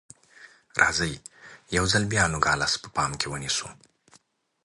راځئ 0.81 1.13
یو 1.77 1.85
ځل 1.91 2.03
بیا 2.11 2.23
نوګالس 2.33 2.73
په 2.83 2.87
پام 2.95 3.11
کې 3.19 3.27
ونیسو. 3.29 3.67